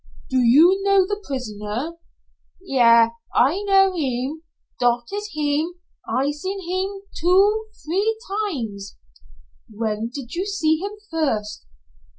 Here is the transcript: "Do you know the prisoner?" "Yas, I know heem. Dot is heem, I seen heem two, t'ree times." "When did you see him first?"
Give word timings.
"Do 0.31 0.37
you 0.37 0.81
know 0.81 1.05
the 1.05 1.23
prisoner?" 1.27 1.97
"Yas, 2.59 3.11
I 3.35 3.61
know 3.67 3.93
heem. 3.93 4.41
Dot 4.79 5.05
is 5.13 5.27
heem, 5.27 5.73
I 6.09 6.31
seen 6.31 6.59
heem 6.61 7.01
two, 7.19 7.67
t'ree 7.85 8.17
times." 8.49 8.97
"When 9.69 10.09
did 10.11 10.33
you 10.33 10.47
see 10.47 10.77
him 10.77 10.93
first?" 11.11 11.67